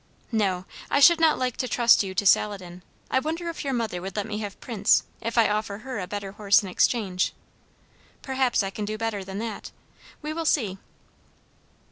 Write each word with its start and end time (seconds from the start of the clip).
No, 0.31 0.65
I 0.89 0.99
should 0.99 1.19
not 1.19 1.37
like 1.37 1.57
to 1.57 1.67
trust 1.67 2.01
you 2.01 2.15
to 2.15 2.25
Saladin. 2.25 2.81
I 3.11 3.19
wonder 3.19 3.49
if 3.49 3.63
your 3.63 3.71
mother 3.71 4.01
would 4.01 4.15
let 4.15 4.25
me 4.25 4.39
have 4.39 4.59
Prince, 4.59 5.03
if 5.21 5.37
I 5.37 5.47
offer 5.47 5.77
her 5.85 5.99
a 5.99 6.07
better 6.07 6.31
horse 6.31 6.63
in 6.63 6.69
exchange. 6.69 7.33
Perhaps 8.23 8.63
I 8.63 8.71
can 8.71 8.83
do 8.85 8.97
better 8.97 9.23
than 9.23 9.37
that. 9.37 9.69
We 10.23 10.33
will 10.33 10.45
see." 10.45 10.79